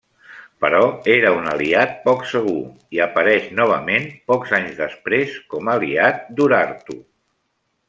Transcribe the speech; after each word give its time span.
Però 0.63 0.77
era 1.15 1.33
un 1.39 1.49
aliat 1.51 1.91
poc 2.07 2.25
segur 2.31 2.55
i 2.97 3.03
apareix 3.05 3.45
novament 3.61 4.09
pocs 4.33 4.57
anys 4.61 4.73
després 4.81 5.39
com 5.53 5.71
aliat 5.77 6.27
d'Urartu. 6.41 6.99